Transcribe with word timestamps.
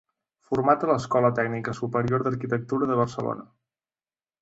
Format 0.51 0.85
a 0.85 0.89
l'Escola 0.91 1.31
Tècnica 1.41 1.75
Superior 1.81 2.27
d'Arquitectura 2.29 2.91
de 2.93 3.01
Barcelona. 3.05 3.51